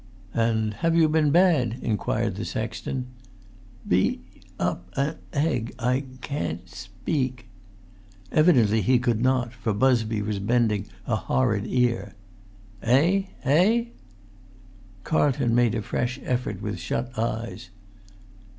"And 0.33 0.73
have 0.73 0.95
you 0.95 1.07
been 1.07 1.29
bad?" 1.29 1.77
inquired 1.83 2.33
the 2.33 2.43
sexton. 2.43 3.05
"Beat—up—an 3.87 5.17
egg. 5.31 5.75
I—can't—speak." 5.77 7.45
Evidently 8.31 8.81
he 8.81 8.97
could 8.97 9.21
not, 9.21 9.53
for 9.53 9.73
Busby 9.75 10.23
was 10.23 10.39
bending 10.39 10.87
a 11.05 11.15
horrid 11.17 11.67
ear. 11.67 12.15
"Eh? 12.81 13.25
eh?" 13.43 13.85
Carlton 15.03 15.53
made 15.53 15.75
a 15.75 15.83
fresh 15.83 16.19
effort 16.23 16.63
with 16.63 16.79
shut 16.79 17.15
eyes. 17.15 17.69